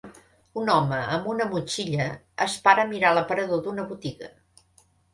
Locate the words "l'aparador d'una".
3.19-3.89